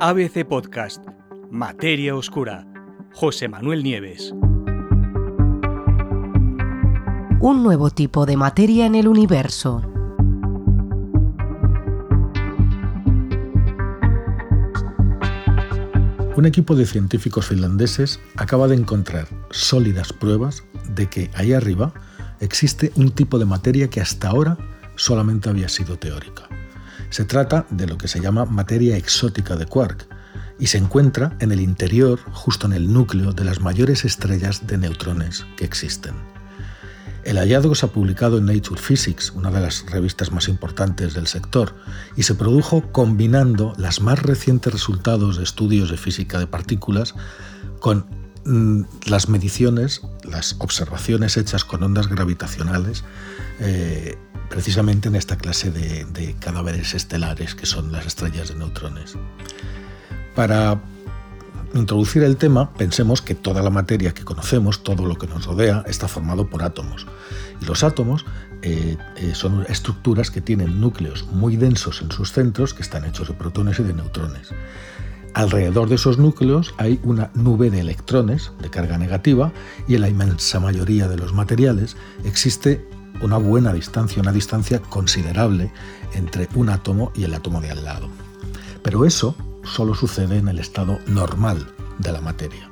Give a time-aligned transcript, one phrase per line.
[0.00, 1.04] ABC Podcast,
[1.50, 2.64] Materia Oscura,
[3.14, 4.32] José Manuel Nieves.
[7.40, 9.82] Un nuevo tipo de materia en el universo.
[16.36, 20.62] Un equipo de científicos finlandeses acaba de encontrar sólidas pruebas
[20.94, 21.92] de que ahí arriba
[22.38, 24.58] existe un tipo de materia que hasta ahora
[24.94, 26.47] solamente había sido teórica.
[27.10, 30.06] Se trata de lo que se llama materia exótica de quark
[30.58, 34.78] y se encuentra en el interior, justo en el núcleo de las mayores estrellas de
[34.78, 36.14] neutrones que existen.
[37.24, 41.26] El hallazgo se ha publicado en Nature Physics, una de las revistas más importantes del
[41.26, 41.74] sector,
[42.16, 47.14] y se produjo combinando los más recientes resultados de estudios de física de partículas
[47.80, 48.06] con
[49.06, 53.04] las mediciones, las observaciones hechas con ondas gravitacionales
[53.60, 54.16] eh,
[54.48, 59.16] precisamente en esta clase de, cadáveres estelares que son las estrellas de neutrones.
[60.34, 60.80] Para
[61.74, 65.84] introducir el tema, pensemos que toda la materia que conocemos, todo lo que nos rodea,
[65.86, 67.06] está formado por átomos.
[67.60, 68.24] Y los átomos
[68.62, 73.28] eh, eh, son estructuras que tienen núcleos muy densos en sus centros, que están hechos
[73.28, 74.50] de protones y de neutrones.
[75.38, 79.52] Alrededor de esos núcleos hay una nube de electrones de carga negativa
[79.86, 82.84] y en la inmensa mayoría de los materiales existe
[83.22, 85.70] una buena distancia, una distancia considerable
[86.12, 88.08] entre un átomo y el átomo de al lado.
[88.82, 92.68] Pero eso solo sucede en el estado normal de la materia.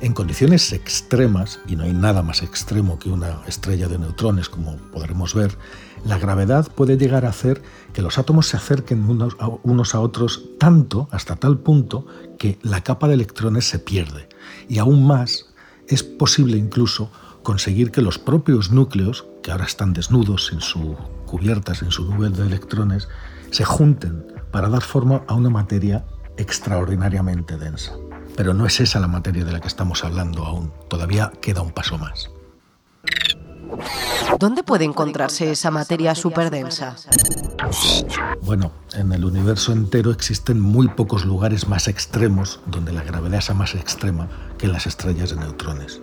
[0.00, 4.76] En condiciones extremas, y no hay nada más extremo que una estrella de neutrones, como
[4.92, 5.58] podremos ver,
[6.04, 11.08] la gravedad puede llegar a hacer que los átomos se acerquen unos a, otros tanto,
[11.10, 12.06] hasta tal punto,
[12.38, 14.28] que la capa de electrones se pierde.
[14.68, 15.46] Y aún más,
[15.88, 17.10] es posible incluso
[17.42, 22.30] conseguir que los propios núcleos, que ahora están desnudos en su cubiertas, en su nube
[22.30, 23.08] de electrones,
[23.50, 27.94] se junten para dar forma a una materia extraordinariamente densa.
[28.38, 31.72] Pero no es esa la materia de la que estamos hablando aún, todavía queda un
[31.72, 32.30] paso más.
[34.38, 36.94] ¿Dónde puede encontrarse esa materia superdensa?
[38.42, 43.56] Bueno, en el universo entero existen muy pocos lugares más extremos donde la gravedad sea
[43.56, 46.00] más extrema que en las estrellas de neutrones.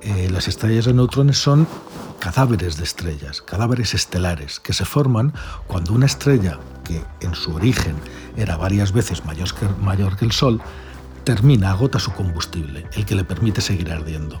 [0.00, 1.68] Eh, las estrellas de neutrones son
[2.20, 5.34] cadáveres de estrellas, cadáveres estelares, que se forman
[5.66, 7.96] cuando una estrella que en su origen
[8.38, 10.62] era varias veces mayor que, mayor que el Sol,
[11.24, 14.40] termina, agota su combustible, el que le permite seguir ardiendo.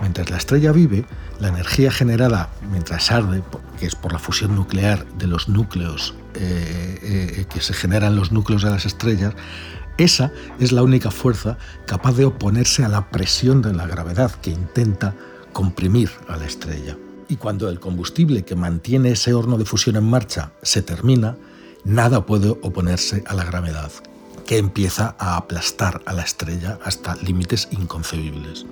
[0.00, 1.04] Mientras la estrella vive,
[1.40, 3.42] la energía generada mientras arde,
[3.78, 8.32] que es por la fusión nuclear de los núcleos eh, eh, que se generan los
[8.32, 9.34] núcleos de las estrellas,
[9.98, 14.50] esa es la única fuerza capaz de oponerse a la presión de la gravedad que
[14.50, 15.14] intenta
[15.52, 16.96] comprimir a la estrella.
[17.28, 21.36] Y cuando el combustible que mantiene ese horno de fusión en marcha se termina,
[21.84, 23.92] nada puede oponerse a la gravedad,
[24.50, 28.66] que empieza a aplastar a la estrella hasta límites inconcebibles.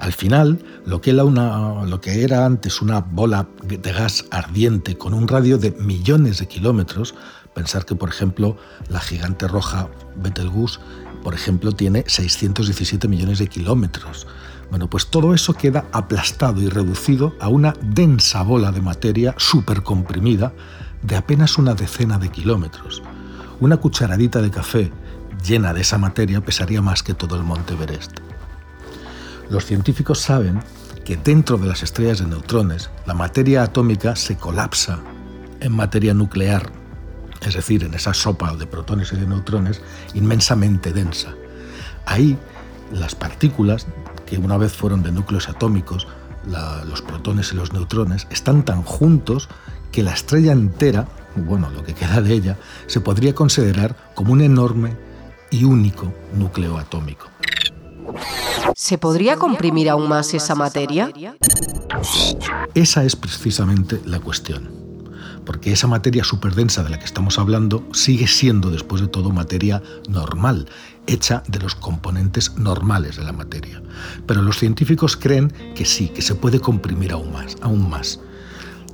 [0.00, 5.70] Al final, lo que, era antes una bola de gas ardiente con un radio de
[5.70, 7.14] millones de kilómetros
[7.54, 8.56] Pensar que, por ejemplo,
[8.90, 10.80] la gigante roja Betelgeuse,
[11.22, 14.26] por ejemplo, tiene 617 millones de kilómetros.
[14.70, 20.52] Bueno, pues todo eso queda aplastado y reducido a una densa bola de materia supercomprimida
[21.02, 23.02] de apenas una decena de kilómetros.
[23.60, 24.92] Una cucharadita de café
[25.44, 28.18] llena de esa materia pesaría más que todo el monte Everest.
[29.50, 30.60] Los científicos saben
[31.04, 34.98] que dentro de las estrellas de neutrones la materia atómica se colapsa
[35.60, 36.70] en materia nuclear
[37.46, 39.80] es decir, en esa sopa de protones y de neutrones
[40.14, 41.34] inmensamente densa.
[42.04, 42.36] Ahí
[42.92, 43.86] las partículas,
[44.26, 46.06] que una vez fueron de núcleos atómicos,
[46.86, 49.48] los protones y los neutrones, están tan juntos
[49.92, 51.06] que la estrella entera,
[51.40, 54.96] bueno, lo que queda de ella, se podría considerar como un enorme
[55.50, 57.28] y único núcleo atómico.
[58.74, 61.12] ¿Se podría comprimir aún más esa materia?
[62.74, 64.86] Esa es precisamente la cuestión
[65.46, 69.80] porque esa materia superdensa de la que estamos hablando sigue siendo, después de todo, materia
[70.08, 70.68] normal,
[71.06, 73.80] hecha de los componentes normales de la materia.
[74.26, 77.56] Pero los científicos creen que sí, que se puede comprimir aún más.
[77.62, 78.20] Aún más.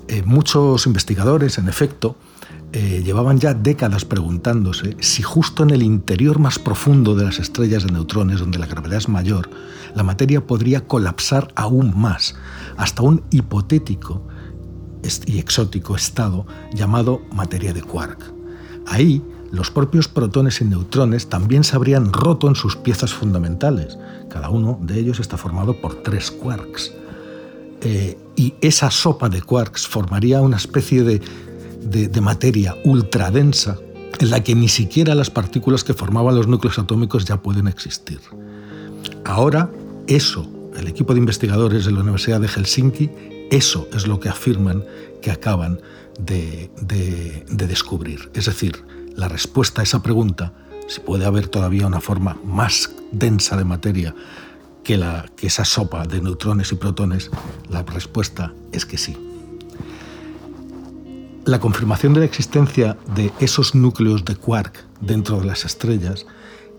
[0.08, 2.16] Eh, muchos investigadores, en efecto,
[2.74, 7.84] eh, llevaban ya décadas preguntándose si justo en el interior más profundo de las estrellas
[7.84, 9.50] de neutrones, donde la gravedad es mayor,
[9.94, 12.34] la materia podría colapsar aún más,
[12.78, 14.26] hasta un hipotético
[15.26, 18.32] y exótico estado llamado materia de quark.
[18.86, 23.98] Ahí, los propios protones y neutrones también se habrían roto en sus piezas fundamentales.
[24.30, 26.94] Cada uno de ellos está formado por tres quarks.
[27.82, 31.20] Eh, y esa sopa de quarks formaría una especie de,
[31.82, 33.78] de, de materia ultradensa
[34.18, 38.20] en la que ni siquiera las partículas que formaban los núcleos atómicos ya pueden existir.
[39.24, 39.70] Ahora,
[40.06, 43.10] eso, el equipo de investigadores de la Universidad de Helsinki,
[43.50, 44.84] eso es lo que afirman
[45.20, 45.80] que acaban
[46.18, 46.70] de,
[47.48, 48.30] descubrir.
[48.34, 48.84] Es decir,
[49.14, 50.52] la respuesta a esa pregunta,
[50.88, 54.14] si puede haber todavía una forma más densa de materia
[54.84, 55.00] que,
[55.42, 57.30] esa sopa de neutrones y protones,
[57.68, 59.16] la respuesta es que sí.
[61.44, 66.24] La confirmación de la existencia de esos núcleos de quark dentro de las estrellas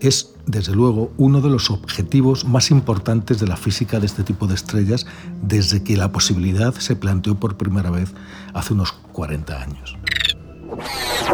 [0.00, 4.46] es, desde luego, uno de los objetivos más importantes de la física de este tipo
[4.46, 5.06] de estrellas
[5.42, 8.14] desde que la posibilidad se planteó por primera vez
[8.54, 9.98] hace unos 40 años.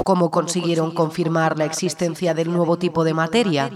[0.04, 3.70] ¿Cómo consiguieron confirmar la existencia del nuevo tipo de materia?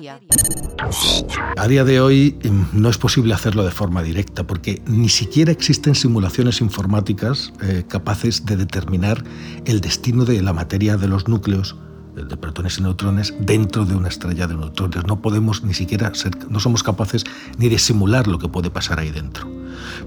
[1.57, 5.53] A día de hoy em, no es posible hacerlo de forma directa porque ni siquiera
[5.53, 9.25] existen simulaciones informáticas eh, capaces de determinar
[9.65, 11.77] el destino de la materia de los núcleos
[12.15, 15.05] de protones y neutrones dentro de una estrella de neutrones.
[15.07, 17.25] No podemos ni siquiera ser, no somos capaces
[17.59, 19.54] ni de simular lo que puede pasar ahí dentro.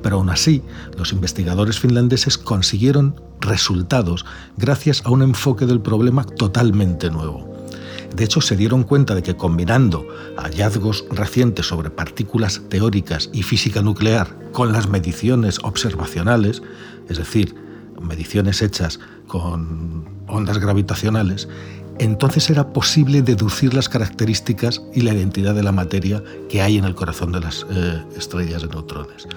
[0.01, 0.61] Pero aún así,
[0.97, 4.25] los investigadores finlandeses consiguieron resultados
[4.57, 7.57] gracias a un enfoque del problema totalmente nuevo.
[8.15, 13.81] De hecho, se dieron cuenta de que combinando hallazgos recientes sobre partículas teóricas y física
[13.81, 16.63] nuclear con las mediciones observacionales,
[17.09, 17.55] es decir,
[18.01, 21.47] mediciones hechas con ondas gravitacionales,
[21.99, 26.85] entonces era posible deducir las características y la identidad de la materia que hay en
[26.85, 29.27] el corazón de las eh, estrellas de neutrones,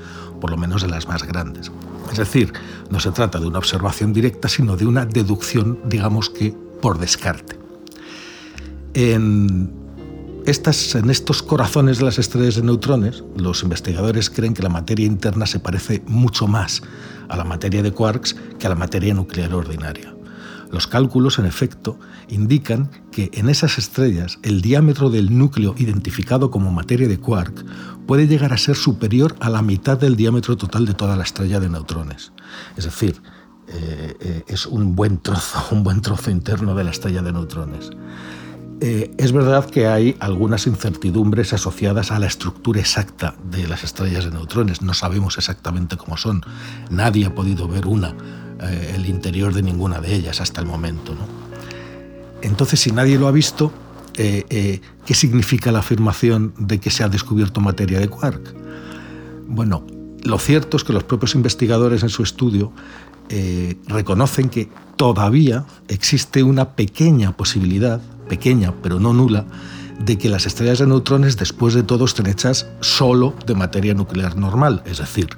[0.41, 1.71] por lo menos de las más grandes.
[2.13, 2.53] Es decir,
[2.91, 7.59] no se trata de una observación directa, sino de una deducción, digamos que por descarte.
[8.95, 9.71] En,
[10.47, 15.07] estas, en estos corazones de las estrellas de neutrones, los investigadores creen que la materia
[15.07, 16.83] interna se parece mucho más
[17.29, 20.15] a la materia de quarks que a la materia nuclear ordinaria.
[20.71, 26.71] Los cálculos, en efecto, indican que en esas estrellas el diámetro del núcleo identificado como
[26.71, 27.65] materia de quark
[28.07, 31.59] puede llegar a ser superior a la mitad del diámetro total de toda la estrella
[31.59, 32.33] de neutrones.
[32.77, 33.21] Es decir,
[33.69, 37.91] eh, eh, es un buen trozo, un buen trozo interno de la estrella de neutrones.
[38.83, 44.25] Eh, es verdad que hay algunas incertidumbres asociadas a la estructura exacta de las estrellas
[44.25, 44.81] de neutrones.
[44.81, 46.43] No sabemos exactamente cómo son.
[46.89, 48.15] Nadie ha podido ver una
[48.63, 51.15] eh, el interior de ninguna de ellas hasta el momento.
[52.43, 53.73] Entonces, si nadie lo ha visto,
[54.17, 58.55] eh, eh, ¿qué significa la afirmación de que se ha descubierto materia de quark?
[59.47, 59.87] Bueno,
[60.23, 62.73] lo cierto es que los propios investigadores en su estudio
[63.87, 69.47] reconocen que todavía existe una pequeña posibilidad, pequeña pero no nula,
[70.05, 74.37] de que las estrellas de neutrones después de todo estén hechas solo de materia nuclear
[74.37, 75.29] normal, es decir,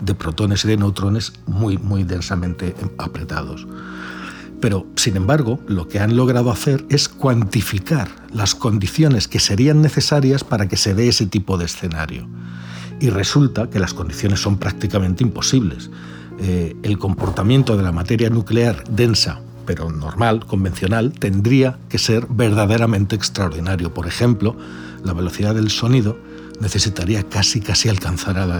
[0.00, 3.66] de protones y de neutrones muy, muy densamente apretados.
[4.60, 10.42] Pero, sin embargo, lo que han logrado hacer es cuantificar las condiciones que serían necesarias
[10.42, 12.26] para que se dé ese tipo de escenario.
[13.00, 15.90] Y resulta que las condiciones son prácticamente imposibles.
[16.38, 23.16] Eh, el comportamiento de la materia nuclear densa, pero normal, convencional, tendría que ser verdaderamente
[23.16, 23.92] extraordinario.
[23.92, 24.56] Por ejemplo,
[25.04, 26.16] la velocidad del sonido
[26.60, 28.58] necesitaría casi casi alcanzar a la,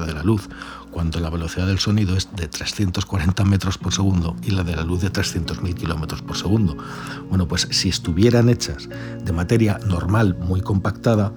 [0.00, 0.48] de la, luz,
[0.90, 4.82] cuando la velocidad del sonido es de 340 metros por segundo y la de la
[4.82, 6.76] luz de 300.000 kilómetros por segundo.
[7.28, 8.88] Bueno, pues si estuvieran hechas
[9.22, 11.32] de materia normal, muy compactada,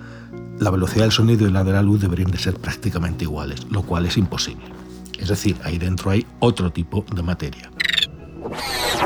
[0.59, 3.83] la velocidad del sonido y la de la luz deberían de ser prácticamente iguales, lo
[3.83, 4.65] cual es imposible.
[5.17, 7.71] Es decir, ahí dentro hay otro tipo de materia.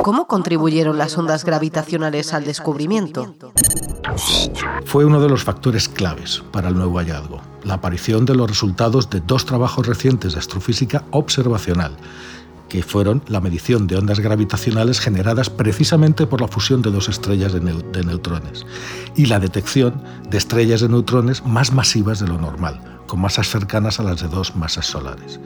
[0.04, 3.36] ¿Cómo contribuyeron las ondas gravitacionales al descubrimiento?
[4.86, 9.10] Fue uno de los factores claves para el nuevo hallazgo, la aparición de los resultados
[9.10, 11.96] de dos trabajos recientes de astrofísica observacional,
[12.70, 17.53] que fueron la medición de ondas gravitacionales generadas precisamente por la fusión de dos estrellas
[17.53, 17.62] de,
[18.03, 18.65] neutrones
[19.15, 24.00] y la detección de estrellas de neutrones más masivas de lo normal, con masas cercanas
[24.00, 25.39] a las de dos masas solares.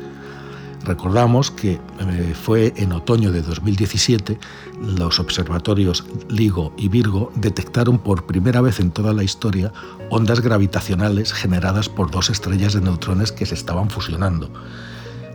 [0.88, 4.40] Recordamos que eh, fue en otoño de 2017
[4.82, 9.74] los observatorios LIGO y Virgo detectaron por primera vez en toda la historia
[10.10, 14.50] ondas gravitacionales generadas por dos estrellas de neutrones que se estaban fusionando.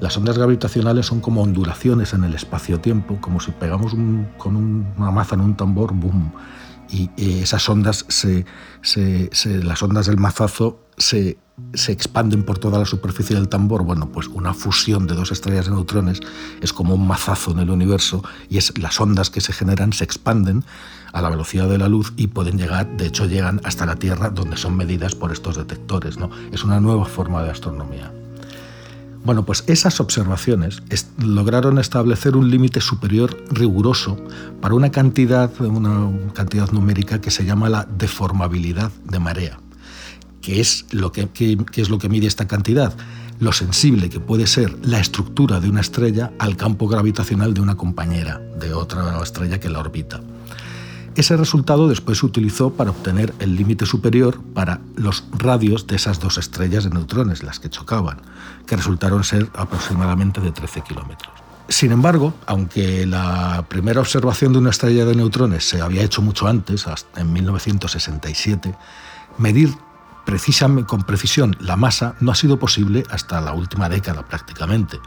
[0.00, 3.92] Las ondas gravitacionales son como ondulaciones en el espacio-tiempo, como si pegamos
[4.38, 6.32] con una maza en un tambor, ¡boom!
[6.88, 8.06] Y esas ondas,
[9.44, 11.37] las ondas del mazazo se
[11.75, 15.66] se expanden por toda la superficie del tambor, bueno, pues una fusión de dos estrellas
[15.66, 16.21] de neutrones
[16.61, 20.04] es como un mazazo en el universo y es las ondas que se generan se
[20.04, 20.64] expanden
[21.12, 24.30] a la velocidad de la luz y pueden llegar, de hecho llegan hasta la Tierra
[24.30, 26.30] donde son medidas por estos detectores, ¿no?
[26.52, 28.12] Es una nueva forma de astronomía.
[29.25, 30.82] Bueno, pues esas observaciones
[31.18, 34.16] lograron establecer un límite superior riguroso
[34.61, 39.61] para una cantidad, una cantidad numérica que se llama la deformabilidad de marea,
[40.42, 41.28] que es lo que,
[41.75, 42.94] es lo que mide esta cantidad,
[43.40, 47.76] lo sensible que puede ser la estructura de una estrella al campo gravitacional de una
[47.76, 50.20] compañera, de otra estrella que la orbita.
[51.14, 56.20] Ese resultado después se utilizó para obtener el límite superior para los radios de esas
[56.20, 58.22] dos estrellas de neutrones, las que chocaban,
[58.66, 61.32] que resultaron ser aproximadamente de 13 kilómetros.
[61.68, 66.46] Sin embargo, aunque la primera observación de una estrella de neutrones se había hecho mucho
[66.46, 68.75] antes, en 1967,
[69.38, 69.75] medir
[70.25, 74.99] precisamente, con precisión la masa no ha sido posible hasta la última década prácticamente.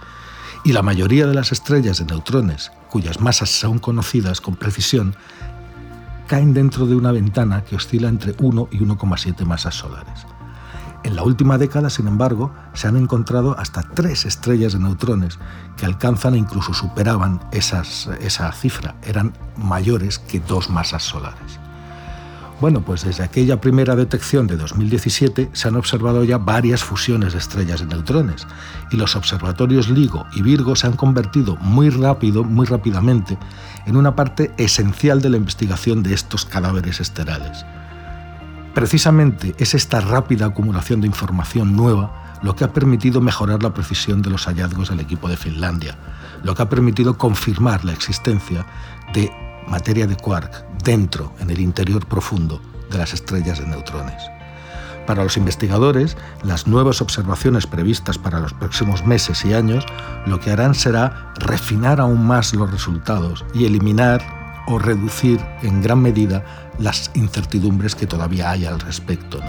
[0.64, 5.16] Y la mayoría de las estrellas de neutrones, cuyas masas son conocidas con precisión,
[6.28, 10.26] caen dentro de una ventana que oscila entre 1 y 1,7 masas solares.
[11.04, 15.38] En la última década, sin embargo, se han encontrado hasta tres estrellas de neutrones
[15.78, 21.60] que alcanzan e incluso superaban esa cifra, eran mayores que dos masas solares.
[22.62, 27.40] Bueno, pues desde aquella primera detección de 2017 se han observado ya varias fusiones de
[27.40, 28.48] estrellas de neutrones
[28.92, 33.38] y los observatorios LIGO y Virgo se han convertido muy rápido, muy rápidamente,
[33.86, 37.66] en una parte esencial de la investigación de estos cadáveres estelares.
[38.74, 44.22] Precisamente es esta rápida acumulación de información nueva lo que ha permitido mejorar la precisión
[44.22, 45.98] de los hallazgos del equipo de Finlandia,
[46.44, 48.66] lo que ha permitido confirmar la existencia
[49.14, 49.30] de
[49.68, 54.32] materia de quark dentro, en el interior profundo de las estrellas de neutrones.
[55.06, 59.86] Para los investigadores, las nuevas observaciones previstas para los próximos meses y años
[60.25, 66.01] lo que harán será refinar aún más los resultados y eliminar o reducir en gran
[66.01, 66.44] medida
[66.80, 69.39] las incertidumbres que todavía hay al respecto.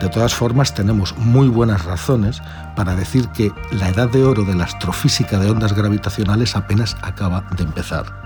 [0.00, 2.42] De todas formas, tenemos muy buenas razones
[2.76, 7.48] para decir que la edad de oro de la astrofísica de ondas gravitacionales apenas acaba
[7.56, 8.23] de empezar.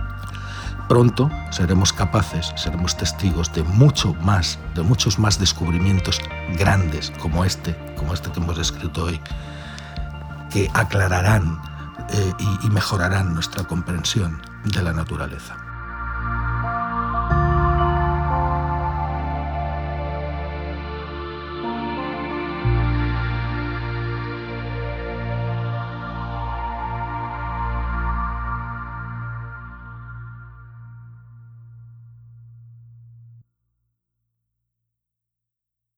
[0.89, 6.19] Pronto seremos capaces, seremos testigos de mucho más, de muchos más descubrimientos
[6.59, 9.21] grandes como este, como este que hemos descrito hoy,
[10.51, 11.61] que aclararán
[12.11, 15.68] eh, y mejorarán nuestra comprensión de la naturaleza.